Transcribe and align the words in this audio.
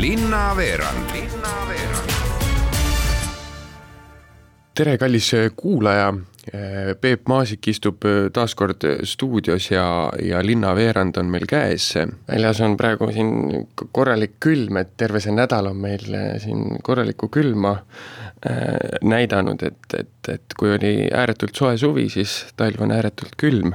linnaveerand 0.00 1.10
Linnaveerand. 1.12 2.10
tere, 4.74 4.98
kallis 4.98 5.30
kuulaja. 5.56 6.14
Peep 7.00 7.24
Maasik 7.26 7.68
istub 7.72 8.04
taas 8.32 8.54
kord 8.54 8.84
stuudios 9.08 9.70
ja, 9.70 10.12
ja 10.22 10.42
linnaveerand 10.46 11.16
on 11.16 11.32
meil 11.32 11.46
käes. 11.48 11.94
väljas 12.28 12.60
on 12.60 12.76
praegu 12.76 13.08
siin 13.12 13.32
korralik 13.92 14.36
külm, 14.40 14.76
et 14.76 14.92
terve 14.96 15.20
see 15.20 15.34
nädal 15.34 15.72
on 15.72 15.80
meil 15.80 16.04
siin 16.44 16.78
korralikku 16.82 17.28
külma 17.32 17.78
näidanud, 19.02 19.62
et, 19.64 19.94
et, 19.96 20.28
et 20.28 20.54
kui 20.58 20.68
oli 20.74 21.08
ääretult 21.08 21.56
soe 21.56 21.76
suvi, 21.80 22.04
siis 22.12 22.34
talv 22.60 22.82
on 22.84 22.92
ääretult 22.92 23.32
külm. 23.40 23.72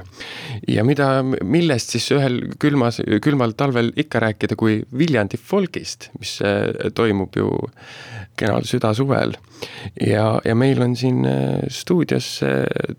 ja 0.70 0.84
mida, 0.86 1.08
millest 1.42 1.96
siis 1.96 2.06
ühel 2.14 2.38
külmas, 2.62 3.00
külmal 3.24 3.56
talvel 3.58 3.90
ikka 3.98 4.22
rääkida, 4.22 4.56
kui 4.56 4.78
Viljandi 4.98 5.36
folgist, 5.36 6.10
mis 6.20 6.36
äh, 6.46 6.70
toimub 6.94 7.36
ju 7.36 7.50
kenal 8.38 8.62
südasuvel. 8.68 9.34
ja, 10.00 10.38
ja 10.44 10.54
meil 10.54 10.82
on 10.82 10.96
siin 10.96 11.26
äh, 11.26 11.66
stuudios 11.68 12.40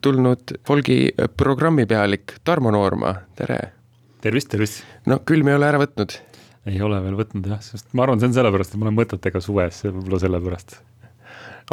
tulnud 0.02 0.58
folgi 0.68 1.16
programmipealik 1.38 2.40
Tarmo 2.44 2.76
Noorma, 2.76 3.16
tere! 3.40 3.60
tervist, 4.22 4.52
tervist! 4.52 4.84
no 5.08 5.24
külm 5.24 5.48
ei 5.48 5.62
ole 5.62 5.72
ära 5.72 5.80
võtnud? 5.80 6.20
ei 6.68 6.82
ole 6.84 7.00
veel 7.08 7.16
võtnud 7.24 7.54
jah, 7.56 7.64
sest 7.64 7.94
ma 7.96 8.04
arvan, 8.04 8.20
see 8.20 8.34
on 8.34 8.42
sellepärast, 8.42 8.76
et 8.76 8.82
ma 8.82 8.92
olen 8.92 9.00
mõtetega 9.00 9.40
suves, 9.44 9.86
võib-olla 9.88 10.28
sellepärast 10.28 10.84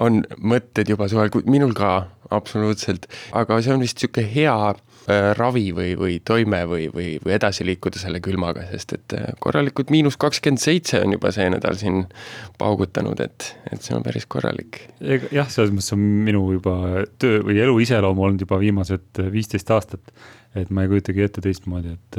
on 0.00 0.22
mõtted 0.40 0.90
juba 0.90 1.08
suvel, 1.10 1.32
minul 1.50 1.74
ka 1.76 2.08
absoluutselt, 2.30 3.08
aga 3.36 3.58
see 3.62 3.74
on 3.74 3.82
vist 3.82 3.98
niisugune 3.98 4.26
hea 4.30 4.54
äh, 4.70 5.30
ravi 5.38 5.70
või, 5.74 5.94
või 5.98 6.18
toime 6.24 6.62
või, 6.70 6.86
või, 6.94 7.08
või 7.24 7.34
edasi 7.34 7.66
liikuda 7.66 7.98
selle 8.00 8.20
külmaga, 8.22 8.64
sest 8.70 8.94
et 8.96 9.16
äh, 9.18 9.32
korralikult 9.42 9.90
miinus 9.90 10.18
kakskümmend 10.20 10.62
seitse 10.62 11.02
on 11.02 11.16
juba 11.16 11.32
see 11.34 11.48
nädal 11.50 11.78
siin 11.80 12.04
paugutanud, 12.60 13.20
et, 13.24 13.50
et 13.72 13.82
see 13.82 13.96
on 13.98 14.06
päris 14.06 14.28
korralik. 14.30 14.84
jah, 15.02 15.50
selles 15.50 15.74
mõttes 15.74 15.94
on 15.96 16.04
minu 16.28 16.44
juba 16.54 17.06
töö 17.18 17.42
või 17.48 17.58
elu 17.64 17.80
iseloom 17.86 18.22
olnud 18.26 18.46
juba 18.46 18.60
viimased 18.62 19.24
viisteist 19.34 19.74
aastat, 19.74 20.14
et 20.58 20.70
ma 20.74 20.82
ei 20.82 20.90
kujutagi 20.90 21.22
ette 21.22 21.42
teistmoodi, 21.44 21.94
et 21.94 22.18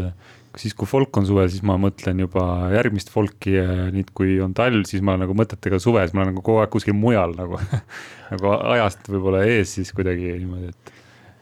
siis, 0.60 0.76
kui 0.78 0.88
folk 0.90 1.18
on 1.20 1.28
suvel, 1.28 1.50
siis 1.52 1.64
ma 1.68 1.76
mõtlen 1.80 2.24
juba 2.24 2.46
järgmist 2.74 3.12
folki 3.12 3.56
ja 3.58 3.90
nüüd, 3.92 4.12
kui 4.16 4.38
on 4.44 4.56
talv, 4.58 4.86
siis 4.88 5.04
ma 5.06 5.18
nagu 5.20 5.36
mõtetega 5.38 5.80
suve, 5.84 6.04
siis 6.06 6.16
ma 6.16 6.24
olen 6.24 6.34
nagu 6.36 6.46
kogu 6.46 6.64
aeg 6.64 6.72
kuskil 6.74 6.96
mujal 6.98 7.36
nagu 7.38 7.60
nagu 8.32 8.56
ajast 8.76 9.12
võib-olla 9.12 9.44
ees 9.48 9.76
siis 9.80 9.92
kuidagi 9.96 10.36
niimoodi, 10.38 10.72
et 10.72 10.98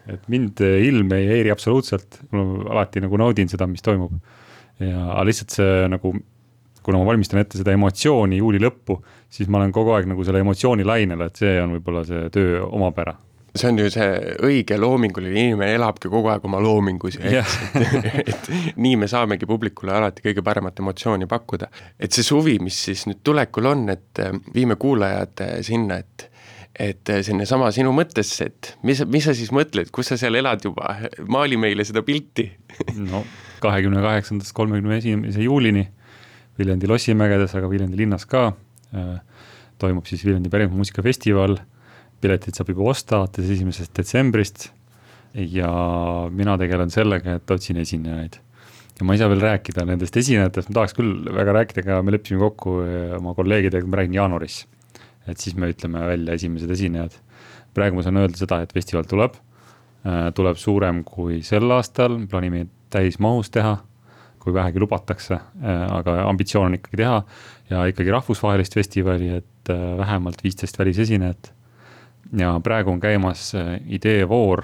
et 0.09 0.25
mind 0.31 0.57
ilm 0.65 1.11
ei 1.13 1.27
häiri 1.29 1.51
absoluutselt, 1.53 2.21
ma 2.33 2.41
alati 2.73 3.03
nagu 3.03 3.17
naudin 3.21 3.49
seda, 3.51 3.67
mis 3.69 3.83
toimub. 3.85 4.15
ja 4.81 5.21
lihtsalt 5.27 5.53
see 5.53 5.87
nagu, 5.91 6.15
kuna 6.81 7.01
ma 7.01 7.09
valmistan 7.11 7.43
ette 7.43 7.59
seda 7.59 7.75
emotsiooni 7.75 8.39
juuli 8.39 8.61
lõppu, 8.63 8.97
siis 9.29 9.51
ma 9.51 9.59
olen 9.59 9.73
kogu 9.75 9.93
aeg 9.93 10.09
nagu 10.09 10.25
selle 10.25 10.41
emotsiooni 10.41 10.87
lainel, 10.87 11.27
et 11.27 11.37
see 11.37 11.59
on 11.61 11.75
võib-olla 11.77 12.05
see 12.07 12.29
töö 12.33 12.63
omapära 12.65 13.13
see 13.59 13.69
on 13.71 13.79
ju 13.81 13.89
see 13.91 14.07
õige 14.45 14.77
loominguline 14.79 15.45
inimene 15.45 15.73
elabki 15.77 16.11
kogu 16.11 16.31
aeg 16.31 16.45
oma 16.47 16.61
loomingus 16.63 17.19
ja 17.19 17.43
et, 17.81 18.23
et 18.23 18.49
nii 18.79 18.95
me 19.01 19.09
saamegi 19.11 19.47
publikule 19.49 19.93
alati 19.95 20.23
kõige 20.25 20.43
paremat 20.45 20.79
emotsiooni 20.81 21.27
pakkuda. 21.29 21.69
et 21.99 22.15
see 22.15 22.25
suvi, 22.25 22.57
mis 22.63 22.77
siis 22.89 23.05
nüüd 23.09 23.21
tulekul 23.25 23.69
on, 23.69 23.85
et 23.93 24.23
äh, 24.23 24.35
viime 24.55 24.79
kuulajad 24.79 25.45
äh, 25.45 25.55
sinna, 25.65 25.99
et 25.99 26.29
et 26.79 27.09
äh, 27.11 27.19
sinnasama 27.25 27.71
sinu 27.75 27.91
mõttesse, 27.91 28.45
et 28.47 28.73
mis, 28.87 29.01
mis 29.11 29.25
sa 29.25 29.33
siis 29.35 29.49
mõtled, 29.55 29.89
kus 29.91 30.13
sa 30.13 30.17
seal 30.21 30.39
elad 30.39 30.63
juba, 30.63 30.93
maali 31.27 31.57
meile 31.59 31.83
seda 31.87 32.05
pilti. 32.07 32.47
No 33.09 33.25
kahekümne 33.59 33.99
kaheksandast 33.99 34.53
kolmekümne 34.55 35.01
esimese 35.01 35.43
juulini 35.43 35.81
Viljandi 36.55 36.87
lossimägedes, 36.87 37.51
aga 37.59 37.67
Viljandi 37.67 37.97
linnas 37.99 38.23
ka 38.29 38.53
toimub 39.79 40.07
siis 40.07 40.23
Viljandi 40.23 40.47
pärimusmuusikafestival 40.53 41.57
piletid 42.21 42.57
saab 42.57 42.71
juba 42.73 42.91
osta 42.91 43.19
alates 43.19 43.49
esimesest 43.55 43.95
detsembrist. 43.97 44.69
ja 45.35 45.69
mina 46.33 46.55
tegelen 46.57 46.89
sellega, 46.89 47.35
et 47.37 47.51
otsin 47.53 47.77
esinejaid. 47.77 48.39
ja 48.99 49.05
ma 49.05 49.13
ei 49.13 49.21
saa 49.21 49.29
veel 49.31 49.43
rääkida 49.43 49.85
nendest 49.85 50.17
esinejatest, 50.17 50.71
ma 50.71 50.79
tahaks 50.79 50.95
küll 50.97 51.29
väga 51.35 51.53
rääkida, 51.59 51.83
aga 51.85 51.99
me 52.03 52.15
leppisime 52.15 52.41
kokku 52.41 52.79
eh, 52.83 53.13
oma 53.19 53.35
kolleegidega, 53.37 53.87
ma 53.87 54.01
räägin 54.01 54.17
jaanuaris. 54.17 54.63
et 55.27 55.37
siis 55.37 55.55
me 55.55 55.69
ütleme 55.71 56.01
välja 56.07 56.39
esimesed 56.39 56.71
esinejad. 56.71 57.13
praegu 57.73 57.99
ma 57.99 58.03
saan 58.03 58.17
öelda 58.17 58.41
seda, 58.41 58.61
et 58.63 58.73
festival 58.73 59.05
tuleb, 59.07 59.37
eh, 60.05 60.25
tuleb 60.35 60.57
suurem 60.57 61.03
kui 61.03 61.43
sel 61.45 61.71
aastal, 61.71 62.17
plaanime 62.31 62.65
täismahus 62.89 63.53
teha 63.53 63.77
kui 64.39 64.53
vähegi 64.55 64.79
lubatakse, 64.79 65.35
eh, 65.35 65.85
aga 65.99 66.23
ambitsioon 66.25 66.71
on 66.71 66.79
ikkagi 66.79 67.03
teha 67.03 67.21
ja 67.69 67.85
ikkagi 67.85 68.11
rahvusvahelist 68.17 68.73
festivali, 68.73 69.29
et 69.37 69.69
vähemalt 69.69 70.41
viisteist 70.41 70.79
välisesinejat 70.79 71.51
ja 72.37 72.53
praegu 72.63 72.91
on 72.91 72.99
käimas 72.99 73.53
äh, 73.55 73.75
ideevoor, 73.87 74.63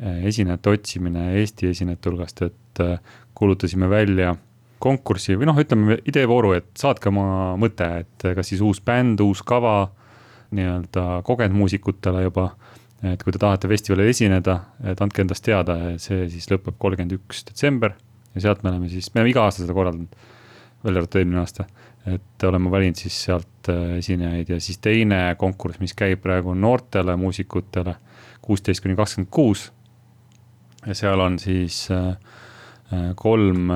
äh, 0.00 0.24
esinejate 0.30 0.70
otsimine 0.70 1.32
Eesti 1.40 1.70
esinejate 1.72 2.10
hulgast, 2.10 2.42
et 2.42 2.80
äh, 2.82 2.98
kuulutasime 3.34 3.90
välja 3.90 4.34
konkursi 4.78 5.36
või 5.38 5.48
noh, 5.48 5.58
ütleme 5.58 5.98
ideevooru, 6.06 6.52
et 6.58 6.70
saatke 6.78 7.08
oma 7.08 7.54
mõte, 7.60 7.86
et 8.04 8.26
kas 8.36 8.50
siis 8.52 8.62
uus 8.62 8.82
bänd, 8.84 9.22
uus 9.24 9.40
kava 9.46 9.88
nii-öelda 10.54 11.22
kogenud 11.26 11.56
muusikutele 11.56 12.26
juba. 12.26 12.52
et 13.04 13.20
kui 13.20 13.32
te 13.34 13.38
tahate 13.38 13.68
festivalil 13.68 14.08
esineda, 14.08 14.54
et 14.88 15.00
andke 15.04 15.20
endast 15.20 15.44
teada, 15.44 15.74
see 16.00 16.22
siis 16.32 16.46
lõpeb 16.48 16.78
kolmkümmend 16.80 17.12
üks 17.18 17.42
detsember 17.44 17.92
ja 18.34 18.40
sealt 18.40 18.62
me 18.62 18.70
oleme 18.70 18.88
siis, 18.88 19.10
me 19.12 19.20
oleme 19.20 19.32
iga 19.34 19.42
aasta 19.44 19.60
seda 19.60 19.74
korraldanud, 19.76 20.14
välja 20.84 21.02
arvatud 21.02 21.20
eelmine 21.20 21.42
aasta 21.42 21.66
et 22.06 22.44
oleme 22.44 22.70
valinud 22.70 22.98
siis 23.00 23.16
sealt 23.26 23.70
äh, 23.72 23.96
esinejaid 23.98 24.50
ja 24.52 24.60
siis 24.60 24.78
teine 24.84 25.20
konkurss, 25.40 25.80
mis 25.80 25.94
käib 25.96 26.20
praegu 26.24 26.54
noortele 26.54 27.16
muusikutele, 27.20 27.96
kuusteist 28.44 28.84
kuni 28.84 28.96
kakskümmend 28.98 29.32
kuus. 29.32 29.70
ja 30.86 30.94
seal 30.94 31.20
on 31.20 31.38
siis 31.38 31.88
äh, 31.90 32.08
äh, 32.92 33.12
kolm 33.16 33.70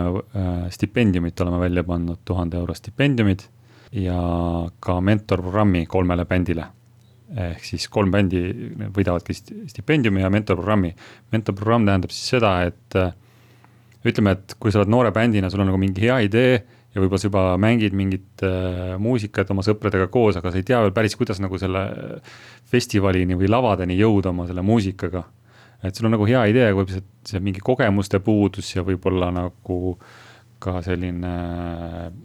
stipendiumit 0.71 1.41
oleme 1.41 1.61
välja 1.61 1.85
pannud, 1.85 2.21
tuhande 2.25 2.57
euro 2.57 2.75
stipendiumid 2.75 3.47
ja 3.93 4.21
ka 4.81 5.01
mentorprogrammi 5.01 5.87
kolmele 5.87 6.25
bändile. 6.25 6.67
ehk 7.37 7.65
siis 7.65 7.89
kolm 7.89 8.11
bändi 8.11 8.43
võidavadki 8.97 9.35
stipendiumi 9.69 10.21
ja 10.21 10.31
mentorprogrammi. 10.31 10.95
mentorprogramm 11.33 11.87
tähendab 11.87 12.13
siis 12.13 12.37
seda, 12.37 12.63
et 12.69 13.01
ütleme, 14.05 14.33
et 14.33 14.55
kui 14.61 14.73
sa 14.73 14.81
oled 14.83 14.93
noore 14.93 15.13
bändina, 15.13 15.51
sul 15.51 15.61
on 15.61 15.73
nagu 15.73 15.81
mingi 15.81 16.05
hea 16.05 16.21
idee 16.29 16.78
ja 16.99 17.05
võib-olla 17.05 17.23
sa 17.23 17.29
juba 17.31 17.43
mängid 17.63 17.95
mingit 17.97 18.45
äh, 18.47 18.97
muusikat 19.01 19.51
oma 19.55 19.63
sõpradega 19.67 20.09
koos, 20.13 20.39
aga 20.41 20.51
sa 20.51 20.59
ei 20.59 20.67
tea 20.67 20.81
veel 20.83 20.95
päris, 20.97 21.15
kuidas 21.19 21.39
nagu 21.43 21.59
selle 21.61 21.85
festivalini 22.69 23.39
või 23.39 23.51
lavadeni 23.51 23.99
jõuda 23.99 24.33
oma 24.35 24.49
selle 24.49 24.65
muusikaga. 24.67 25.23
et 25.83 25.95
sul 25.95 26.09
on 26.09 26.17
nagu 26.17 26.27
hea 26.27 26.43
idee, 26.51 26.71
aga 26.73 26.81
võib 26.81 26.91
see, 26.91 27.41
mingi 27.41 27.63
kogemuste 27.63 28.19
puudus 28.19 28.75
ja 28.75 28.83
võib-olla 28.83 29.31
nagu 29.31 29.99
ka 30.59 30.81
selline 30.83 31.35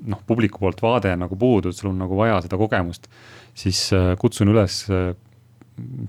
noh, 0.10 0.24
publiku 0.26 0.64
poolt 0.64 0.82
vaade 0.82 1.14
nagu 1.22 1.38
puudus, 1.38 1.78
sul 1.78 1.92
on 1.92 2.02
nagu 2.02 2.18
vaja 2.18 2.40
seda 2.42 2.58
kogemust, 2.58 3.06
siis 3.54 3.86
äh, 3.94 4.16
kutsun 4.18 4.50
üles 4.50 4.80
äh, 4.90 5.14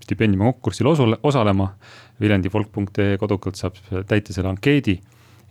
stipendiumi 0.04 0.48
konkursil 0.52 0.88
osale, 0.88 1.20
osalema. 1.22 1.74
viljandifolk.ee 2.20 3.16
kodukalt 3.18 3.58
saab 3.58 3.78
täita 4.06 4.32
selle 4.32 4.52
ankeedi 4.52 5.00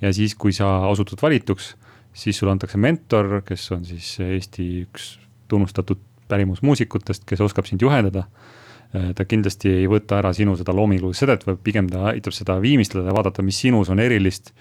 ja 0.01 0.13
siis, 0.15 0.31
kui 0.39 0.53
sa 0.55 0.87
osutud 0.87 1.19
valituks 1.21 1.73
siis 2.13 2.37
sulle 2.37 2.53
antakse 2.53 2.77
mentor, 2.77 3.41
kes 3.45 3.71
on 3.75 3.85
siis 3.85 4.15
Eesti 4.23 4.67
üks 4.85 5.15
tunnustatud 5.51 6.01
pärimusmuusikutest, 6.31 7.25
kes 7.29 7.41
oskab 7.41 7.67
sind 7.69 7.81
juhendada. 7.81 8.27
ta 9.17 9.25
kindlasti 9.25 9.71
ei 9.73 9.85
võta 9.89 10.19
ära 10.19 10.29
sinu 10.37 10.53
seda 10.53 10.73
loomingulist 10.77 11.23
sedet, 11.23 11.47
vaid 11.47 11.57
pigem 11.65 11.87
ta 11.89 12.11
aitab 12.11 12.33
seda 12.37 12.59
viimistleda 12.61 13.09
ja 13.09 13.15
vaadata, 13.15 13.41
mis 13.41 13.57
sinus 13.59 13.89
on 13.89 13.99
erilist. 13.99 14.53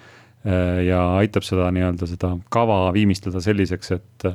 ja 0.86 1.00
aitab 1.20 1.44
seda 1.46 1.68
nii-öelda 1.70 2.08
seda 2.10 2.32
kava 2.50 2.92
viimistleda 2.96 3.40
selliseks, 3.40 3.92
et 3.92 4.26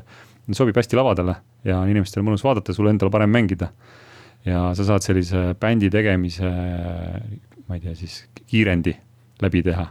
sobib 0.55 0.77
hästi 0.77 0.95
lavadele 0.95 1.35
ja 1.67 1.81
on 1.81 1.89
inimestel 1.91 2.23
mõnus 2.23 2.45
vaadata, 2.45 2.73
sul 2.73 2.87
endal 2.87 3.11
parem 3.11 3.33
mängida. 3.33 3.71
ja 4.45 4.69
sa 4.75 4.85
saad 4.85 5.03
sellise 5.03 5.55
bändi 5.59 5.89
tegemise, 5.89 6.53
ma 7.67 7.75
ei 7.75 7.81
tea, 7.81 7.95
siis 7.95 8.21
kiirendi 8.45 8.95
läbi 9.41 9.63
teha 9.65 9.89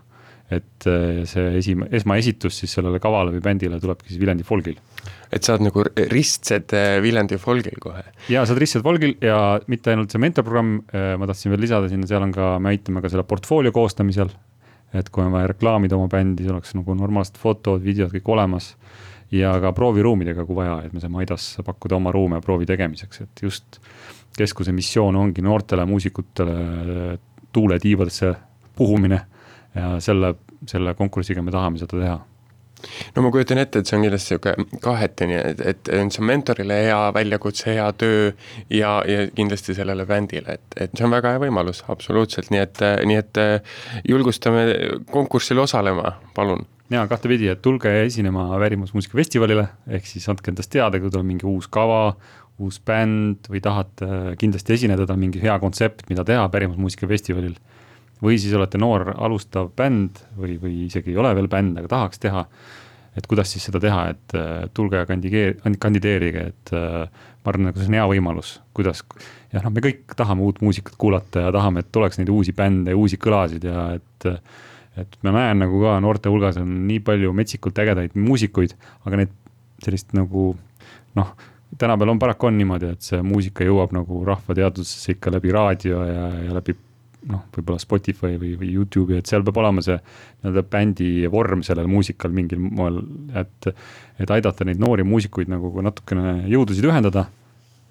et 0.50 0.86
äh, 0.86 1.24
see 1.26 1.46
esim-, 1.58 1.86
esmaesitus 1.94 2.60
siis 2.60 2.76
sellele 2.76 3.00
kavale 3.02 3.32
või 3.34 3.42
bändile 3.42 3.80
tulebki 3.82 4.12
siis 4.12 4.20
Viljandi 4.22 4.46
folgil. 4.46 4.76
et 5.32 5.42
sa 5.42 5.56
oled 5.56 5.66
nagu 5.66 5.82
ristsed 6.12 6.74
äh, 6.76 6.98
Viljandi 7.02 7.38
folgil 7.42 7.80
kohe? 7.82 8.04
jaa, 8.30 8.44
sa 8.46 8.54
oled 8.54 8.62
ristsed 8.62 8.84
folgil 8.86 9.16
ja 9.24 9.58
mitte 9.66 9.90
ainult 9.90 10.14
see 10.14 10.22
mentorprogramm, 10.22 10.78
äh, 10.94 11.08
ma 11.18 11.26
tahtsin 11.26 11.54
veel 11.54 11.64
lisada 11.66 11.90
sinna, 11.90 12.06
seal 12.06 12.28
on 12.28 12.34
ka, 12.34 12.54
me 12.62 12.74
aitame 12.74 13.02
ka 13.02 13.10
selle 13.10 13.26
portfoolio 13.26 13.74
koostamisel. 13.74 14.30
et 14.94 15.10
kui 15.10 15.26
on 15.26 15.34
vaja 15.34 15.50
reklaamida 15.50 15.98
oma 15.98 16.06
bändi, 16.12 16.46
siis 16.46 16.54
oleks 16.54 16.76
nagu 16.78 16.94
normaalsed 16.94 17.42
fotod, 17.42 17.82
videod 17.82 18.14
kõik 18.14 18.34
olemas. 18.38 18.74
ja 19.34 19.50
ka 19.60 19.74
prooviruumidega, 19.74 20.46
kui 20.46 20.62
vaja, 20.62 20.78
et 20.86 20.92
me 20.94 21.02
saame 21.02 21.24
Aidas 21.24 21.56
pakkuda 21.66 21.98
oma 21.98 22.14
ruume 22.14 22.38
proovi 22.40 22.68
tegemiseks, 22.70 23.24
et 23.26 23.42
just 23.42 23.80
keskuse 24.38 24.70
missioon 24.72 25.16
ongi 25.16 25.42
noortele 25.42 25.82
muusikutele 25.88 27.16
tuule 27.50 27.78
tiivadesse 27.82 28.34
puhumine 28.76 29.24
ja 29.76 29.96
selle, 30.00 30.34
selle 30.66 30.96
konkursiga 30.98 31.44
me 31.44 31.54
tahame 31.54 31.82
seda 31.82 32.00
teha. 32.00 32.16
No 33.16 33.22
ma 33.24 33.30
kujutan 33.32 33.58
ette, 33.58 33.80
et 33.80 33.88
see 33.88 33.96
on 33.96 34.04
kindlasti 34.04 34.36
niisugune 34.36 34.80
kahetine, 34.84 35.38
et, 35.52 35.60
et 35.72 35.88
see 35.88 36.20
on 36.20 36.28
mentorile 36.28 36.76
hea 36.84 36.98
väljakutse, 37.16 37.70
hea 37.72 37.86
töö 37.98 38.30
ja, 38.70 38.90
ja 39.08 39.24
kindlasti 39.34 39.74
sellele 39.78 40.04
bändile, 40.08 40.58
et, 40.58 40.76
et 40.84 40.96
see 40.96 41.06
on 41.06 41.14
väga 41.14 41.32
hea 41.34 41.42
võimalus, 41.46 41.82
absoluutselt, 41.92 42.52
nii 42.52 42.62
et, 42.62 42.82
nii 43.08 43.20
et 43.22 43.40
julgustame 44.08 44.66
konkursil 45.12 45.62
osalema, 45.64 46.18
palun. 46.36 46.66
Jaa, 46.92 47.08
kahtepidi, 47.10 47.48
et 47.50 47.62
tulge 47.64 47.90
esinema 48.04 48.44
Värimusmuusikafestivalile, 48.62 49.64
ehk 49.96 50.04
siis 50.06 50.28
andke 50.30 50.52
endast 50.52 50.70
teada, 50.70 51.00
kui 51.02 51.10
tuleb 51.10 51.26
mingi 51.26 51.48
uus 51.50 51.66
kava, 51.72 52.12
uus 52.62 52.78
bänd 52.86 53.48
või 53.50 53.58
tahate 53.64 54.36
kindlasti 54.38 54.76
esineda, 54.76 55.08
tal 55.08 55.16
on 55.16 55.24
mingi 55.24 55.42
hea 55.42 55.56
kontsept, 55.58 56.04
mida 56.12 56.22
teha 56.28 56.44
Pärimusmuusikafestivalil. 56.52 57.56
Või 58.22 58.38
siis 58.40 58.54
olete 58.56 58.80
noor 58.80 59.10
alustav 59.14 59.70
bänd 59.76 60.22
või, 60.38 60.56
või 60.60 60.86
isegi 60.86 61.12
ei 61.12 61.20
ole 61.20 61.34
veel 61.36 61.48
bänd, 61.52 61.78
aga 61.80 61.90
tahaks 61.92 62.22
teha. 62.22 62.46
et 63.16 63.26
kuidas 63.26 63.48
siis 63.52 63.64
seda 63.64 63.80
teha, 63.80 64.08
et 64.12 64.34
tulge 64.76 64.98
ja 65.00 65.06
kandideer-, 65.08 65.56
kandideerige, 65.80 66.42
et 66.52 66.72
ma 66.72 67.52
arvan, 67.52 67.70
et 67.70 67.78
see 67.80 67.88
on 67.88 67.96
hea 67.96 68.06
võimalus, 68.10 68.58
kuidas. 68.76 69.02
jah, 69.52 69.64
noh, 69.64 69.72
me 69.72 69.84
kõik 69.84 70.16
tahame 70.16 70.44
uut 70.44 70.60
muusikat 70.60 70.98
kuulata 71.00 71.46
ja 71.46 71.52
tahame, 71.54 71.80
et 71.80 71.96
oleks 71.96 72.20
neid 72.20 72.32
uusi 72.32 72.52
bände 72.56 72.92
ja 72.92 73.00
uusi 73.00 73.16
kõlasid 73.20 73.64
ja 73.64 73.90
et 73.96 74.30
et 74.96 75.18
ma 75.24 75.32
näen 75.34 75.60
nagu 75.60 75.80
ka 75.82 75.98
noorte 76.00 76.30
hulgas 76.32 76.56
on 76.56 76.70
nii 76.88 77.02
palju 77.04 77.34
metsikult 77.36 77.76
ägedaid 77.82 78.14
muusikuid, 78.16 78.72
aga 79.04 79.20
neid 79.20 79.34
sellist 79.84 80.14
nagu 80.16 80.54
noh, 81.18 81.32
tänapäeval 81.76 82.14
on 82.14 82.22
paraku 82.22 82.48
on 82.48 82.56
niimoodi, 82.56 82.92
et 82.96 83.04
see 83.04 83.20
muusika 83.24 83.66
jõuab 83.66 83.92
nagu 83.96 84.22
rahvateadvusesse 84.24 85.16
ikka 85.16 85.32
läbi 85.36 85.52
raadio 85.52 86.00
ja, 86.08 86.26
ja 86.46 86.56
läbi 86.56 86.76
noh, 87.30 87.42
võib-olla 87.54 87.82
Spotify 87.82 88.36
või, 88.40 88.54
või 88.60 88.70
Youtube'i, 88.74 89.20
et 89.20 89.30
seal 89.30 89.44
peab 89.46 89.60
olema 89.62 89.84
see 89.84 89.96
nii-öelda 89.98 90.64
bändi 90.70 91.10
vorm 91.32 91.64
sellel 91.66 91.88
muusikal 91.90 92.34
mingil 92.34 92.62
moel, 92.62 93.00
et, 93.38 93.70
et 94.22 94.34
aidata 94.38 94.66
neid 94.68 94.82
noori 94.82 95.06
muusikuid 95.06 95.50
nagu 95.52 95.72
natukene 95.84 96.38
jõudusid 96.52 96.86
ühendada. 96.86 97.26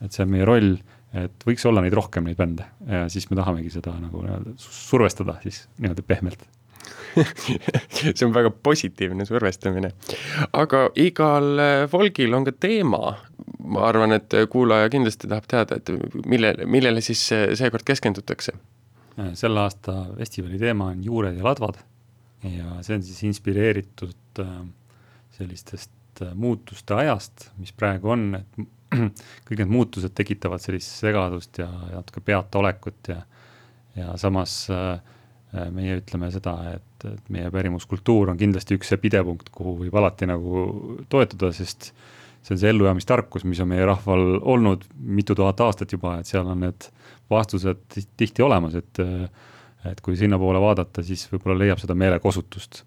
et 0.03 0.11
see 0.11 0.25
on 0.25 0.31
meie 0.31 0.45
roll, 0.47 0.75
et 1.15 1.47
võiks 1.47 1.65
olla 1.67 1.83
neid 1.83 1.95
rohkem, 1.95 2.27
neid 2.27 2.37
bände 2.39 2.67
ja 2.89 3.05
siis 3.11 3.29
me 3.29 3.39
tahamegi 3.39 3.71
seda 3.73 3.95
nagu 3.99 4.23
nii-öelda 4.25 4.55
survestada 4.59 5.39
siis 5.43 5.65
nii-öelda 5.79 6.03
pehmelt 6.07 6.47
see 8.15 8.25
on 8.25 8.33
väga 8.35 8.51
positiivne 8.63 9.25
survestamine. 9.25 9.91
aga 10.53 10.89
igal 10.99 11.61
folgil 11.91 12.33
on 12.35 12.45
ka 12.47 12.53
teema. 12.59 13.15
ma 13.65 13.87
arvan, 13.87 14.13
et 14.13 14.33
kuulaja 14.51 14.89
kindlasti 14.93 15.27
tahab 15.27 15.47
teada, 15.49 15.79
et 15.79 15.89
millele, 16.29 16.67
millele 16.69 17.01
siis 17.01 17.23
seekord 17.57 17.85
keskendutakse. 17.87 18.53
Selle 19.39 19.61
aasta 19.63 19.93
festivali 20.17 20.59
teema 20.59 20.89
on 20.91 21.03
juured 21.03 21.37
ja 21.37 21.45
ladvad 21.45 21.77
ja 22.45 22.79
see 22.85 22.97
on 22.97 23.03
siis 23.05 23.21
inspireeritud 23.29 24.41
äh, 24.43 24.55
sellistest 25.37 26.21
äh, 26.21 26.33
muutuste 26.35 26.97
ajast, 26.99 27.49
mis 27.61 27.71
praegu 27.75 28.11
on, 28.15 28.27
et 28.41 28.65
kõik 29.47 29.59
need 29.61 29.71
muutused 29.71 30.13
tekitavad 30.15 30.63
sellist 30.63 30.99
segadust 30.99 31.59
ja, 31.63 31.69
natuke 31.93 32.23
peataolekut 32.23 33.11
ja, 33.13 33.21
ja 33.95 34.13
samas 34.19 34.65
äh, 34.73 34.99
Äh, 35.55 35.69
meie 35.71 35.99
ütleme 36.01 36.27
seda, 36.33 36.55
et, 36.75 37.05
et 37.07 37.29
meie 37.31 37.49
pärimuskultuur 37.53 38.31
on 38.33 38.39
kindlasti 38.39 38.75
üks 38.75 38.89
see 38.91 38.99
pidepunkt, 38.99 39.51
kuhu 39.55 39.75
võib 39.83 39.95
alati 39.99 40.27
nagu 40.27 40.65
toetuda, 41.11 41.51
sest 41.55 41.91
see 42.45 42.53
on 42.53 42.61
see 42.61 42.69
ellujäämistarkus, 42.69 43.45
mis 43.49 43.59
on 43.63 43.71
meie 43.71 43.85
rahval 43.87 44.39
olnud 44.41 44.85
mitu 44.95 45.35
tuhat 45.35 45.61
aastat 45.65 45.95
juba, 45.95 46.19
et 46.19 46.29
seal 46.29 46.45
on 46.45 46.61
need 46.61 46.89
vastused 47.31 47.85
tihti 48.17 48.45
olemas, 48.45 48.77
et 48.81 49.01
et 49.85 49.99
kui 50.01 50.15
sinnapoole 50.17 50.57
vaadata, 50.57 51.03
siis 51.05 51.27
võib-olla 51.29 51.59
leiab 51.61 51.77
seda 51.81 51.93
meelekosutust. 51.93 52.83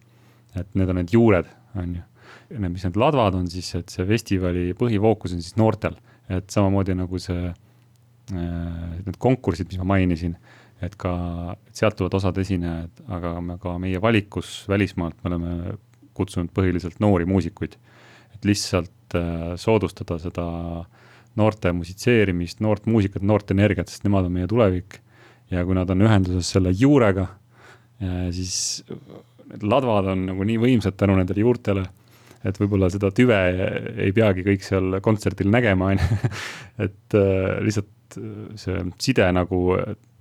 et 0.58 0.66
need 0.74 0.88
on 0.90 0.96
need 0.98 1.12
juured, 1.12 1.46
on 1.78 1.94
ju. 1.94 2.02
Need, 2.48 2.72
mis 2.72 2.84
need 2.84 2.96
ladvad 2.96 3.36
on 3.36 3.46
siis, 3.46 3.68
et 3.76 3.92
see 3.92 4.06
festivali 4.08 4.72
põhifookus 4.74 5.34
on 5.36 5.42
siis 5.44 5.54
noortel, 5.60 5.94
et 6.32 6.48
samamoodi 6.50 6.96
nagu 6.96 7.20
see, 7.22 7.52
äh, 7.52 8.38
need 9.04 9.18
konkursid, 9.20 9.68
mis 9.70 9.78
ma 9.78 9.92
mainisin 9.92 10.34
et 10.84 10.94
ka, 10.98 11.12
et 11.68 11.80
sealt 11.80 11.98
tulevad 11.98 12.16
osad 12.18 12.38
esinejad, 12.42 13.02
aga 13.14 13.34
me 13.42 13.58
ka 13.62 13.74
meie 13.82 14.00
valikus 14.02 14.62
välismaalt 14.70 15.18
me 15.22 15.30
oleme 15.32 15.76
kutsunud 16.18 16.50
põhiliselt 16.54 17.00
noori 17.02 17.26
muusikuid. 17.28 17.76
Et 18.38 18.46
lihtsalt 18.46 19.18
äh, 19.18 19.56
soodustada 19.58 20.18
seda 20.22 20.46
noorte 21.38 21.72
musitseerimist, 21.74 22.62
noort 22.64 22.86
muusikat, 22.90 23.22
noort 23.26 23.50
energiat, 23.54 23.90
sest 23.90 24.06
nemad 24.06 24.28
on 24.28 24.34
meie 24.34 24.48
tulevik. 24.50 25.00
ja 25.48 25.62
kui 25.64 25.72
nad 25.72 25.88
on 25.88 26.04
ühenduses 26.04 26.50
selle 26.52 26.74
juurega, 26.76 27.24
äh, 28.04 28.26
siis 28.36 28.84
need 29.48 29.62
ladvad 29.64 30.10
on 30.12 30.26
nagu 30.28 30.44
nii 30.44 30.58
võimsad 30.60 30.98
tänu 31.00 31.16
nendele 31.16 31.40
juurtele, 31.40 31.86
et 32.44 32.58
võib-olla 32.60 32.90
seda 32.92 33.10
tüve 33.16 33.38
ei 33.96 34.12
peagi 34.14 34.44
kõik 34.46 34.66
seal 34.66 34.98
kontserdil 35.02 35.48
nägema, 35.50 35.94
on 35.94 36.02
ju. 36.02 36.34
et 36.86 37.16
äh, 37.18 37.54
lihtsalt 37.64 37.94
see 38.56 38.82
side 39.04 39.24
nagu 39.36 39.58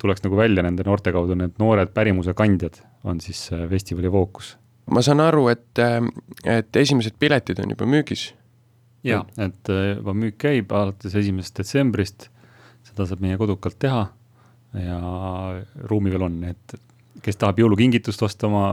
tuleks 0.00 0.24
nagu 0.24 0.36
välja 0.36 0.64
nende 0.64 0.84
noorte 0.84 1.12
kaudu, 1.12 1.36
need 1.38 1.54
noored 1.60 1.94
pärimuse 1.94 2.34
kandjad 2.36 2.82
on 3.08 3.20
siis 3.24 3.46
festivali 3.70 4.10
fookus. 4.12 4.56
Ma 4.90 5.02
saan 5.04 5.22
aru, 5.24 5.48
et, 5.52 5.80
et 6.48 6.76
esimesed 6.82 7.16
piletid 7.20 7.60
on 7.62 7.74
juba 7.74 7.88
müügis? 7.88 8.32
jaa, 9.06 9.22
et 9.40 9.70
juba 9.70 10.14
müük 10.16 10.36
käib 10.42 10.72
alates 10.74 11.14
esimesest 11.16 11.60
detsembrist, 11.60 12.28
seda 12.88 13.06
saab 13.08 13.22
meie 13.24 13.38
kodukalt 13.40 13.78
teha 13.80 14.08
ja 14.74 14.98
ruumi 15.88 16.12
veel 16.12 16.26
on, 16.26 16.42
et 16.50 16.74
kes 17.22 17.38
tahab 17.38 17.58
jõulukingitust 17.62 18.22
osta 18.26 18.46
oma, 18.48 18.64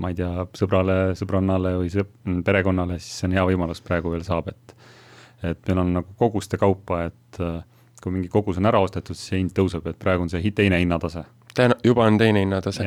ma 0.00 0.10
ei 0.12 0.18
tea, 0.18 0.46
sõbrale, 0.58 0.96
sõbrannale 1.18 1.76
või 1.80 1.92
sõp-, 1.92 2.16
perekonnale, 2.44 2.98
siis 3.00 3.20
see 3.20 3.28
on 3.30 3.36
hea 3.38 3.46
võimalus, 3.48 3.82
praegu 3.84 4.12
veel 4.14 4.26
saab, 4.26 4.52
et 4.52 4.76
et 5.44 5.68
meil 5.68 5.78
on 5.82 5.90
nagu 5.98 6.14
koguste 6.18 6.56
kaupa, 6.58 7.02
et 7.10 7.38
äh, 7.44 7.60
kui 8.02 8.14
mingi 8.14 8.30
kogus 8.32 8.56
on 8.58 8.66
ära 8.66 8.80
ostetud, 8.82 9.14
siis 9.14 9.28
see 9.30 9.40
hind 9.42 9.52
tõuseb, 9.54 9.84
et 9.86 9.98
praegu 10.00 10.24
on 10.24 10.30
see 10.32 10.50
teine 10.56 10.78
hinnatase 10.80 11.22
täna, 11.56 11.76
juba 11.84 12.06
on 12.06 12.18
teine 12.18 12.42
hinnatase. 12.44 12.84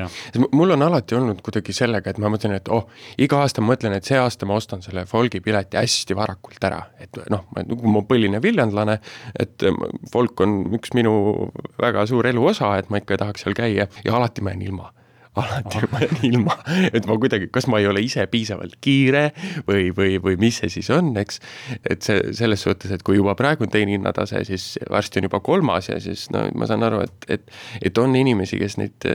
mul 0.52 0.76
on 0.76 0.86
alati 0.86 1.18
olnud 1.18 1.42
kuidagi 1.46 1.74
sellega, 1.76 2.14
et 2.14 2.22
ma 2.22 2.32
mõtlen, 2.32 2.56
et 2.60 2.70
oh, 2.74 2.88
iga 3.18 3.42
aasta 3.44 3.64
ma 3.64 3.74
mõtlen, 3.74 3.96
et 3.98 4.08
see 4.08 4.20
aasta 4.20 4.48
ma 4.50 4.58
ostan 4.60 4.84
selle 4.86 5.06
folgi 5.10 5.42
pileti 5.46 5.80
hästi 5.80 6.18
varakult 6.18 6.70
ära, 6.70 6.84
et 7.02 7.20
noh, 7.34 7.46
ma, 7.56 7.66
kui 7.70 7.96
ma 7.96 8.04
põline 8.10 8.42
viljandlane, 8.44 9.00
et 9.40 9.68
folk 10.14 10.46
on 10.46 10.62
üks 10.80 10.94
minu 10.98 11.50
väga 11.82 12.06
suur 12.10 12.30
eluosa, 12.30 12.76
et 12.80 12.90
ma 12.94 13.02
ikka 13.02 13.20
tahaks 13.24 13.46
seal 13.46 13.58
käia 13.58 13.90
ja 14.06 14.16
alati 14.16 14.46
ma 14.46 14.56
jään 14.56 14.66
ilma 14.70 14.94
alati 15.36 15.82
ma 15.92 16.02
jään 16.04 16.20
ilma, 16.24 16.56
et 16.94 17.06
ma 17.08 17.18
kuidagi, 17.22 17.50
kas 17.54 17.68
ma 17.70 17.80
ei 17.82 17.88
ole 17.90 18.02
ise 18.06 18.26
piisavalt 18.32 18.78
kiire 18.82 19.30
või, 19.68 19.90
või, 19.96 20.18
või 20.24 20.40
mis 20.42 20.60
see 20.62 20.72
siis 20.74 20.90
on, 20.94 21.12
eks. 21.22 21.42
et 21.90 22.06
see 22.06 22.34
selles 22.38 22.66
suhtes, 22.66 22.92
et 22.96 23.04
kui 23.06 23.20
juba 23.20 23.36
praegu 23.40 23.68
on 23.68 23.74
teine 23.74 23.94
hinnatase, 23.96 24.44
siis 24.50 24.72
varsti 24.90 25.22
on 25.22 25.30
juba 25.30 25.42
kolmas 25.46 25.92
ja 25.92 26.00
siis 26.04 26.28
no 26.36 26.48
ma 26.58 26.70
saan 26.70 26.86
aru, 26.88 27.04
et, 27.06 27.30
et, 27.38 27.58
et 27.92 28.02
on 28.02 28.16
inimesi, 28.16 28.60
kes 28.62 28.80
neid, 28.82 29.10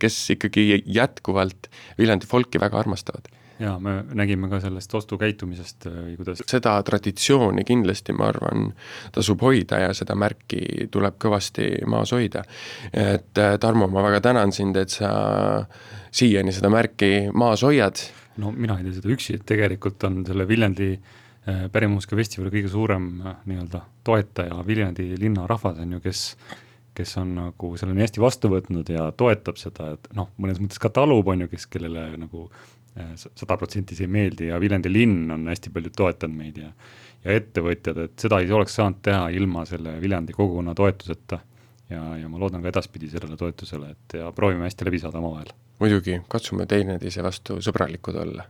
kes 0.00 0.22
ikkagi 0.36 0.82
jätkuvalt 0.86 1.70
Viljandi 1.98 2.28
folki 2.30 2.60
väga 2.60 2.80
armastavad 2.80 3.30
jaa, 3.60 3.76
me 3.80 3.94
nägime 4.16 4.48
ka 4.50 4.60
sellest 4.62 4.94
ostukäitumisest 4.94 5.86
või 5.86 6.12
äh, 6.12 6.16
kuidas 6.18 6.42
seda 6.48 6.74
traditsiooni 6.86 7.64
kindlasti, 7.68 8.14
ma 8.16 8.30
arvan, 8.32 8.70
tasub 9.14 9.42
hoida 9.44 9.82
ja 9.84 9.92
seda 9.96 10.16
märki 10.18 10.88
tuleb 10.92 11.18
kõvasti 11.20 11.70
maas 11.90 12.14
hoida. 12.16 12.44
et 12.92 13.38
äh, 13.38 13.56
Tarmo, 13.60 13.88
ma 13.88 14.04
väga 14.06 14.22
tänan 14.30 14.52
sind, 14.56 14.76
et 14.80 14.94
sa 14.94 15.10
siiani 16.10 16.52
seda 16.56 16.70
märki 16.72 17.30
maas 17.34 17.64
hoiad. 17.66 18.00
no 18.36 18.52
mina 18.52 18.78
ei 18.78 18.88
tee 18.88 18.98
seda 19.00 19.12
üksi, 19.12 19.36
et 19.36 19.46
tegelikult 19.46 20.08
on 20.08 20.24
selle 20.26 20.48
Viljandi 20.48 20.90
äh, 20.94 21.68
pärimuusikafestivali 21.72 22.54
kõige 22.56 22.72
suurem 22.72 23.12
nii-öelda 23.44 23.84
toetaja 24.04 24.64
Viljandi 24.66 25.12
linnarahvas, 25.20 25.78
on 25.84 25.98
ju, 25.98 26.02
kes 26.08 26.26
kes 27.00 27.16
on 27.20 27.30
nagu 27.36 27.76
selle 27.78 27.94
nii 27.94 28.02
hästi 28.02 28.20
vastu 28.20 28.50
võtnud 28.50 28.88
ja 28.92 29.06
toetab 29.16 29.56
seda, 29.60 29.92
et 29.94 30.08
noh, 30.16 30.28
mõnes 30.42 30.58
mõttes 30.60 30.80
ka 30.82 30.90
talub, 30.92 31.28
on 31.30 31.44
ju, 31.44 31.48
kes, 31.52 31.68
kellele 31.70 32.08
nagu 32.18 32.48
sada 33.14 33.56
protsenti 33.56 33.94
see 33.94 34.08
ei 34.08 34.10
meeldi 34.12 34.48
ja 34.48 34.58
Viljandi 34.60 34.90
linn 34.92 35.30
on 35.30 35.46
hästi 35.48 35.70
palju 35.70 35.92
toetanud 35.96 36.36
meid 36.36 36.58
ja 36.58 36.72
ja 37.24 37.36
ettevõtjad, 37.36 37.98
et 38.06 38.22
seda 38.22 38.40
ei 38.40 38.52
oleks 38.52 38.76
saanud 38.78 39.00
teha 39.04 39.28
ilma 39.36 39.66
selle 39.68 39.96
Viljandi 40.00 40.36
kogukonna 40.36 40.74
toetuseta. 40.74 41.40
ja, 41.90 42.02
ja 42.16 42.28
ma 42.28 42.38
loodan 42.38 42.62
ka 42.62 42.70
edaspidi 42.70 43.10
sellele 43.10 43.36
toetusele, 43.36 43.90
et 43.90 44.18
ja 44.20 44.32
proovime 44.32 44.68
hästi 44.68 44.86
läbi 44.86 44.98
saada 44.98 45.18
omavahel. 45.18 45.52
muidugi, 45.78 46.20
katsume 46.28 46.66
teineteise 46.66 47.22
vastu 47.22 47.60
sõbralikud 47.60 48.16
olla. 48.16 48.44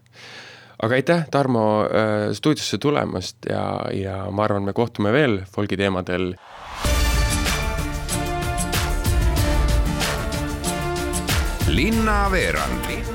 aga 0.82 0.94
aitäh, 0.94 1.26
Tarmo, 1.30 1.85
äh, 1.85 2.30
stuudiosse 2.32 2.78
tulemast 2.78 3.50
ja, 3.50 3.64
ja 3.92 4.30
ma 4.30 4.44
arvan, 4.44 4.64
me 4.64 4.73
kohtume 4.73 5.12
veel 5.12 5.42
folgi 5.50 5.76
teemadel. 5.76 6.35
linnaveerand 11.70 13.10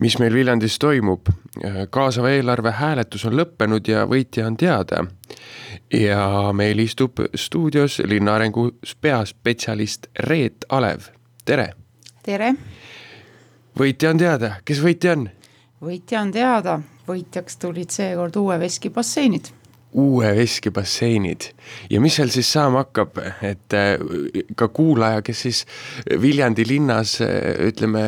mis 0.00 0.18
meil 0.18 0.34
Viljandis 0.34 0.78
toimub. 0.78 1.28
kaasava 1.90 2.30
eelarve 2.30 2.70
hääletus 2.70 3.24
on 3.24 3.36
lõppenud 3.38 3.88
ja 3.88 4.04
võitja 4.06 4.46
on 4.46 4.56
teada. 4.56 5.04
ja 5.92 6.52
meil 6.52 6.78
istub 6.78 7.20
stuudios 7.34 7.98
linnaarengu 8.04 8.70
peaspetsialist 9.00 10.06
Reet 10.18 10.64
Alev, 10.68 11.10
tere! 11.44 11.72
tere! 12.22 12.54
võitja 13.78 14.10
on 14.10 14.18
teada, 14.18 14.52
kes 14.64 14.82
võitja 14.82 15.12
on? 15.12 15.28
võitja 15.82 16.20
on 16.20 16.32
teada, 16.32 16.80
võitjaks 17.08 17.56
tulid 17.56 17.90
seekord 17.90 18.36
Uue 18.36 18.58
Veski 18.60 18.90
basseinid 18.90 19.57
uue 19.92 20.28
veski 20.36 20.70
basseinid 20.70 21.48
ja 21.90 22.00
mis 22.00 22.18
seal 22.18 22.28
siis 22.32 22.50
saama 22.52 22.82
hakkab, 22.82 23.16
et 23.44 23.74
äh, 23.76 23.94
ka 24.56 24.68
kuulaja, 24.74 25.22
kes 25.24 25.42
siis 25.46 25.62
Viljandi 26.20 26.66
linnas 26.68 27.16
äh, 27.24 27.56
ütleme, 27.68 28.02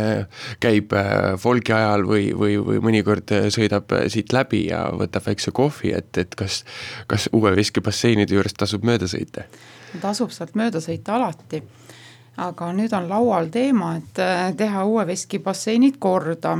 käib 0.60 0.92
äh, 0.92 1.36
folgi 1.40 1.72
ajal 1.72 2.04
või, 2.08 2.30
või, 2.36 2.58
või 2.64 2.82
mõnikord 2.84 3.32
sõidab 3.54 3.92
siit 4.12 4.34
läbi 4.36 4.66
ja 4.68 4.86
võtab 4.92 5.24
väikse 5.30 5.54
kohvi, 5.56 5.94
et, 5.96 6.12
et 6.20 6.36
kas, 6.36 6.62
kas 7.08 7.30
uue 7.32 7.54
veski 7.56 7.80
basseinide 7.84 8.36
juurest 8.36 8.60
tasub 8.60 8.84
mööda 8.84 9.08
sõita? 9.10 9.48
tasub 10.00 10.30
sealt 10.30 10.52
mööda 10.54 10.78
sõita 10.84 11.16
alati, 11.16 11.62
aga 12.44 12.68
nüüd 12.76 12.92
on 12.94 13.08
laual 13.10 13.48
teema, 13.50 13.96
et 13.98 14.20
teha 14.56 14.84
uue 14.86 15.06
veski 15.08 15.40
basseinid 15.42 15.96
korda. 15.98 16.58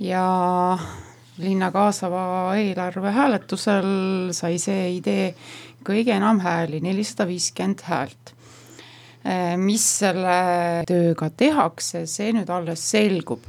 Ja 0.00 0.22
linna 1.42 1.70
kaasava 1.74 2.54
eelarve 2.58 3.10
hääletusel 3.14 3.88
sai 4.36 4.58
see 4.62 4.96
idee 4.98 5.32
kõige 5.84 6.14
enam 6.14 6.40
hääli, 6.40 6.80
nelisada 6.80 7.26
viiskümmend 7.28 7.82
häält. 7.88 8.34
Eh, 9.24 9.54
mis 9.56 9.84
selle 10.00 10.84
tööga 10.88 11.30
tehakse, 11.32 12.04
see 12.06 12.32
nüüd 12.36 12.50
alles 12.52 12.82
selgub, 12.92 13.44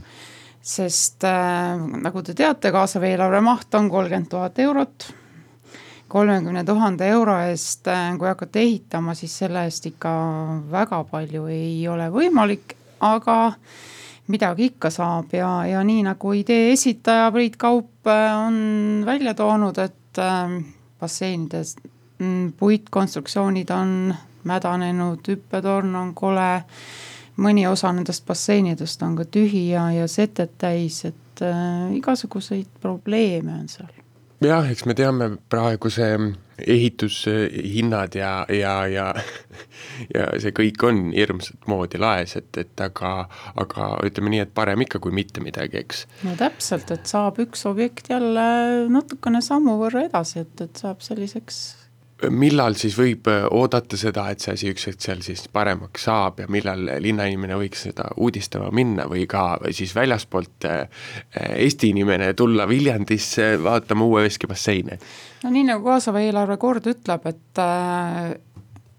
sest 0.65 1.23
äh, 1.27 1.75
nagu 2.01 2.23
te 2.23 2.33
teate, 2.35 2.71
kaasav 2.73 3.03
eelarve 3.05 3.41
maht 3.43 3.75
on 3.75 3.89
kolmkümmend 3.91 4.31
tuhat 4.31 4.59
eurot, 4.63 5.09
kolmekümne 6.11 6.63
tuhande 6.65 7.09
euro 7.11 7.35
eest, 7.51 7.89
äh, 7.91 8.15
kui 8.17 8.31
hakata 8.31 8.63
ehitama, 8.63 9.17
siis 9.19 9.35
selle 9.43 9.65
eest 9.67 9.91
ikka 9.91 10.13
väga 10.71 11.03
palju 11.11 11.45
ei 11.51 11.83
ole 11.91 12.07
võimalik, 12.13 12.77
aga 13.03 13.37
äh, 13.51 13.83
midagi 14.27 14.69
ikka 14.71 14.89
saab 14.89 15.33
ja, 15.33 15.49
ja 15.69 15.83
nii 15.85 16.03
nagu 16.05 16.33
idee 16.33 16.71
esitaja 16.73 17.31
Priit 17.31 17.57
Kaup 17.61 18.07
äh, 18.07 18.37
on 18.37 19.03
välja 19.05 19.33
toonud, 19.33 19.77
et 19.77 20.21
äh, 20.21 20.55
basseinides 20.99 21.75
mm, 22.19 22.53
puitkonstruktsioonid 22.59 23.69
on 23.69 24.15
mädanenud, 24.45 25.25
hüppetorn 25.27 25.95
on 25.95 26.13
kole, 26.17 26.49
mõni 27.41 27.67
osa 27.67 27.91
nendest 27.93 28.25
basseinidest 28.25 29.03
on 29.03 29.17
ka 29.19 29.25
tühi 29.25 29.67
ja, 29.71 29.89
ja 29.91 30.07
setet 30.07 30.57
täis, 30.61 31.03
et 31.05 31.45
äh, 31.45 31.93
igasuguseid 31.97 32.81
probleeme 32.81 33.59
on 33.59 33.69
seal 33.69 34.04
jah, 34.43 34.71
eks 34.71 34.85
me 34.85 34.95
teame 34.97 35.29
praeguse 35.49 36.09
ehitushinnad 36.65 38.15
ja, 38.15 38.45
ja, 38.49 38.75
ja 38.87 39.07
ja 40.15 40.27
see 40.39 40.53
kõik 40.55 40.83
on 40.87 41.01
hirmsat 41.15 41.67
moodi 41.71 41.99
laes, 42.01 42.35
et, 42.39 42.51
et 42.59 42.83
aga, 42.83 43.13
aga 43.59 43.89
ütleme 44.07 44.33
nii, 44.33 44.43
et 44.45 44.53
parem 44.55 44.85
ikka 44.85 45.01
kui 45.03 45.15
mitte 45.15 45.43
midagi, 45.43 45.81
eks. 45.83 46.05
no 46.27 46.35
täpselt, 46.39 46.91
et 46.95 47.07
saab 47.11 47.39
üks 47.43 47.65
objekt 47.69 48.11
jälle 48.11 48.45
natukene 48.91 49.43
sammu 49.45 49.77
võrra 49.81 50.05
edasi, 50.09 50.45
et, 50.45 50.67
et 50.67 50.85
saab 50.85 51.03
selliseks 51.05 51.63
millal 52.33 52.75
siis 52.79 52.95
võib 52.97 53.27
äh, 53.31 53.45
oodata 53.51 53.97
seda, 53.99 54.27
et 54.31 54.43
see 54.43 54.53
asi 54.55 54.71
üks 54.73 54.87
hetk 54.89 55.03
seal 55.03 55.21
siis 55.25 55.45
paremaks 55.53 56.07
saab 56.07 56.41
ja 56.43 56.49
millal 56.51 56.87
linnainimene 57.03 57.57
võiks 57.59 57.85
seda 57.87 58.07
uudistama 58.21 58.71
minna 58.75 59.07
või 59.11 59.25
ka 59.29 59.45
siis 59.75 59.95
väljaspoolt 59.95 60.67
äh, 60.69 61.05
Eesti 61.55 61.91
inimene 61.93 62.33
tulla 62.33 62.67
Viljandisse 62.69 63.55
vaatama 63.63 64.05
uue 64.05 64.25
veski 64.27 64.49
basseine? 64.51 64.99
no 65.43 65.53
nii 65.53 65.67
nagu 65.71 65.85
kaasava 65.85 66.23
eelarve 66.25 66.57
kord 66.61 66.87
ütleb, 66.91 67.29
et 67.29 67.61
äh, 67.61 68.35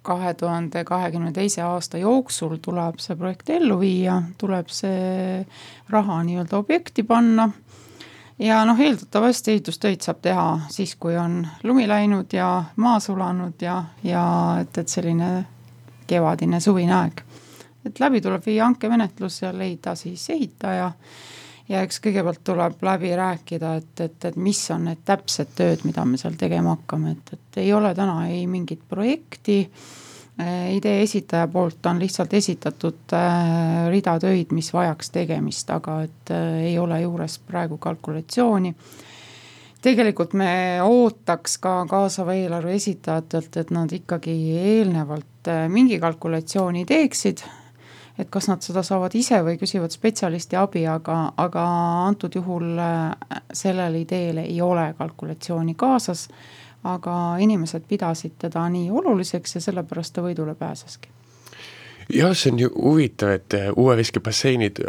kahe 0.07 0.35
tuhande 0.39 0.85
kahekümne 0.87 1.33
teise 1.35 1.65
aasta 1.67 1.99
jooksul 1.99 2.59
tuleb 2.63 3.01
see 3.03 3.17
projekt 3.19 3.51
ellu 3.51 3.81
viia, 3.81 4.21
tuleb 4.39 4.71
see 4.71 5.43
raha 5.91 6.21
nii-öelda 6.27 6.61
objekti 6.61 7.03
panna 7.07 7.51
ja 8.39 8.65
noh, 8.65 8.81
eeldatavasti 8.81 9.51
ehitustöid 9.51 10.01
saab 10.05 10.21
teha 10.23 10.47
siis, 10.69 10.97
kui 11.01 11.17
on 11.17 11.47
lumi 11.65 11.89
läinud 11.89 12.33
ja 12.33 12.65
maa 12.77 13.01
sulanud 13.01 13.63
ja, 13.63 13.83
ja 14.05 14.25
et, 14.61 14.79
et 14.79 14.89
selline 14.89 15.31
kevadine, 16.07 16.61
suvine 16.61 16.95
aeg. 16.95 17.23
et 17.87 18.01
läbi 18.01 18.21
tuleb 18.21 18.47
viia 18.47 18.65
hankemenetlus 18.65 19.43
ja 19.43 19.53
leida 19.59 19.95
siis 19.95 20.31
ehitaja. 20.31 20.93
Ja 21.69 21.81
eks 21.83 21.99
kõigepealt 21.99 22.45
tuleb 22.47 22.83
läbi 22.87 23.09
rääkida, 23.17 23.73
et, 23.81 24.01
et, 24.01 24.25
et 24.25 24.37
mis 24.39 24.61
on 24.71 24.85
need 24.87 25.01
täpsed 25.05 25.49
tööd, 25.59 25.81
mida 25.83 26.05
me 26.07 26.19
seal 26.19 26.37
tegema 26.39 26.77
hakkame, 26.77 27.17
et, 27.17 27.33
et 27.33 27.59
ei 27.65 27.73
ole 27.75 27.91
täna 27.95 28.21
ei 28.29 28.45
mingit 28.47 28.85
projekti 28.89 29.65
idee 30.77 31.03
esitaja 31.03 31.49
poolt 31.49 31.87
on 31.87 31.99
lihtsalt 31.99 32.35
esitatud 32.35 33.13
äh, 33.17 33.89
rida 33.89 34.19
töid, 34.21 34.53
mis 34.53 34.69
vajaks 34.75 35.11
tegemist, 35.15 35.71
aga 35.73 36.03
et 36.05 36.33
äh, 36.35 36.63
ei 36.71 36.79
ole 36.79 37.01
juures 37.01 37.39
praegu 37.39 37.79
kalkulatsiooni. 37.79 38.75
tegelikult 39.83 40.33
me 40.35 40.79
ootaks 40.83 41.59
ka 41.59 41.87
kaasava 41.89 42.35
eelarve 42.35 42.75
esitajatelt, 42.75 43.57
et 43.57 43.71
nad 43.71 43.93
ikkagi 43.93 44.35
eelnevalt 44.59 45.49
mingi 45.69 46.01
kalkulatsiooni 46.03 46.85
teeksid, 46.85 47.41
et 48.19 48.29
kas 48.31 48.49
nad 48.49 48.61
seda 48.65 48.83
saavad 48.83 49.15
ise 49.15 49.41
või 49.47 49.57
küsivad 49.61 49.95
spetsialisti 49.95 50.57
abi, 50.57 50.85
aga, 50.91 51.33
aga 51.37 51.65
antud 52.09 52.35
juhul 52.35 52.77
sellele 53.53 54.05
ideele 54.05 54.45
ei 54.51 54.61
ole 54.61 54.91
kalkulatsiooni 54.99 55.75
kaasas 55.79 56.29
aga 56.87 57.37
inimesed 57.43 57.85
pidasid 57.89 58.39
teda 58.39 58.69
nii 58.73 58.91
oluliseks 58.91 59.59
ja 59.59 59.61
sellepärast 59.69 60.15
ta 60.15 60.25
võidule 60.25 60.55
pääseski 60.55 61.16
jah, 62.13 62.35
see 62.37 62.53
on 62.53 62.61
ju 62.61 62.71
huvitav, 62.75 63.35
et 63.37 63.57
äh, 63.59 63.69
uue 63.75 63.97
veski 63.99 64.23
basseinid 64.25 64.81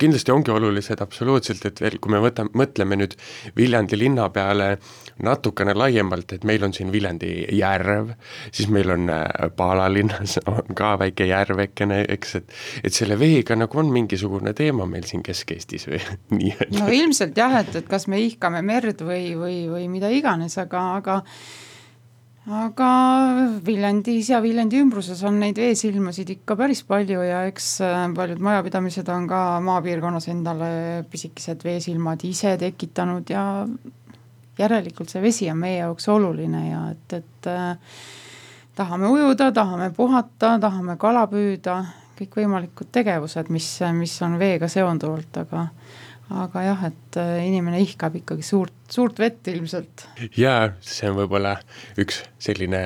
kindlasti 0.00 0.32
ongi 0.34 0.52
olulised 0.52 1.00
absoluutselt, 1.02 1.64
et 1.68 1.80
veel, 1.80 1.98
kui 2.02 2.12
me 2.12 2.20
võtame, 2.24 2.52
mõtleme 2.58 2.98
nüüd 3.00 3.16
Viljandi 3.56 3.98
linna 3.98 4.28
peale 4.34 4.76
natukene 5.24 5.72
laiemalt, 5.76 6.36
et 6.36 6.44
meil 6.44 6.64
on 6.66 6.74
siin 6.76 6.92
Viljandi 6.92 7.30
järv, 7.56 8.12
siis 8.50 8.68
meil 8.72 8.92
on 8.92 9.10
äh, 9.12 9.26
Paala 9.56 9.88
linnas 9.92 10.38
on 10.52 10.74
ka 10.76 10.94
väike 11.00 11.28
järvekene, 11.30 12.02
eks, 12.16 12.34
et 12.40 12.56
et 12.84 12.94
selle 12.94 13.16
veega 13.18 13.56
nagu 13.56 13.80
on 13.80 13.88
mingisugune 13.92 14.52
teema 14.56 14.86
meil 14.88 15.06
siin 15.08 15.24
Kesk-Eestis 15.26 15.88
või 15.90 16.02
nii-öelda. 16.40 16.82
no 16.82 16.90
ilmselt 16.92 17.38
jah, 17.38 17.60
et, 17.62 17.72
et 17.80 17.88
kas 17.88 18.08
me 18.10 18.20
ihkame 18.22 18.62
merd 18.66 19.00
või, 19.06 19.32
või, 19.38 19.62
või 19.70 19.88
mida 19.92 20.12
iganes, 20.12 20.58
aga, 20.60 20.84
aga 21.00 21.22
aga 22.46 22.88
Viljandis 23.66 24.30
ja 24.30 24.38
Viljandi 24.42 24.78
ümbruses 24.78 25.22
on 25.26 25.40
neid 25.42 25.58
veesilmasid 25.58 26.30
ikka 26.36 26.54
päris 26.58 26.84
palju 26.86 27.24
ja 27.26 27.42
eks 27.50 27.70
äh, 27.82 27.96
paljud 28.14 28.42
majapidamised 28.42 29.08
on 29.10 29.26
ka 29.30 29.40
maapiirkonnas 29.66 30.28
endale 30.30 30.68
pisikesed 31.10 31.64
veesilmad 31.66 32.22
ise 32.28 32.54
tekitanud 32.60 33.30
ja 33.34 33.66
järelikult 34.58 35.10
see 35.10 35.24
vesi 35.24 35.50
on 35.50 35.58
meie 35.58 35.80
jaoks 35.80 36.08
oluline 36.12 36.62
ja 36.68 36.84
et, 36.94 37.18
et 37.18 37.50
äh, 37.50 37.98
tahame 38.78 39.10
ujuda, 39.10 39.50
tahame 39.52 39.90
puhata, 39.96 40.56
tahame 40.62 40.96
kala 41.00 41.26
püüda, 41.32 41.80
kõikvõimalikud 42.16 42.92
tegevused, 42.92 43.50
mis, 43.52 43.68
mis 43.96 44.14
on 44.24 44.38
veega 44.40 44.68
seonduvalt, 44.70 45.42
aga 45.42 45.66
aga 46.34 46.62
jah, 46.64 46.84
et 46.90 47.18
äh, 47.22 47.46
inimene 47.46 47.80
ihkab 47.84 48.16
ikkagi 48.18 48.44
suurt, 48.46 48.74
suurt 48.90 49.18
vett 49.22 49.46
ilmselt. 49.52 50.06
jaa, 50.38 50.72
see 50.80 51.10
on 51.10 51.20
võib-olla 51.20 51.56
üks 52.02 52.22
selline 52.42 52.82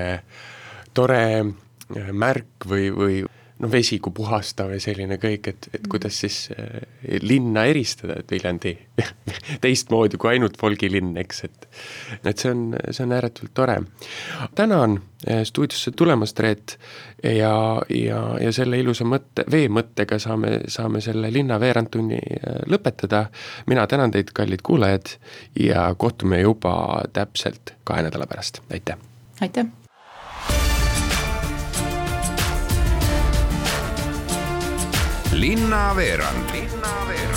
tore 0.97 1.23
äh, 1.41 2.11
märk 2.13 2.69
või, 2.69 2.91
või 2.95 3.21
noh, 3.61 3.71
vesi 3.73 3.99
kui 4.03 4.15
puhastav 4.17 4.73
ja 4.75 4.81
selline 4.83 5.19
kõik, 5.21 5.51
et, 5.53 5.69
et 5.73 5.83
mm. 5.83 5.91
kuidas 5.93 6.21
siis 6.23 6.39
äh, 6.55 6.81
linna 7.23 7.67
eristada, 7.71 8.19
et 8.21 8.33
Viljandi 8.33 8.75
teistmoodi 9.65 10.21
kui 10.21 10.33
ainult 10.35 10.59
folgilinn, 10.61 11.17
eks, 11.21 11.45
et 11.49 11.69
et 12.25 12.39
see 12.39 12.53
on, 12.53 12.65
see 12.91 13.05
on 13.05 13.15
ääretult 13.17 13.53
tore. 13.55 13.79
tänan 14.55 14.99
äh, 15.29 15.43
stuudiosse 15.49 15.93
tulemast, 15.97 16.41
Reet, 16.41 16.79
ja, 17.23 17.55
ja, 17.89 18.21
ja 18.41 18.53
selle 18.53 18.81
ilusa 18.81 19.05
mõtte, 19.05 19.45
veemõttega 19.51 20.19
saame, 20.23 20.61
saame 20.69 21.03
selle 21.05 21.33
linna 21.33 21.61
veerandtunni 21.61 22.21
äh, 22.21 22.63
lõpetada. 22.71 23.27
mina 23.67 23.87
tänan 23.87 24.11
teid, 24.11 24.33
kallid 24.35 24.63
kuulajad, 24.63 25.17
ja 25.61 25.91
kohtume 25.99 26.41
juba 26.41 27.05
täpselt 27.13 27.77
kahe 27.85 28.09
nädala 28.09 28.27
pärast, 28.27 28.63
aitäh! 28.73 28.99
aitäh! 29.41 29.80
Linnaveerand. 35.33 36.51
linnaveerand 36.53 37.30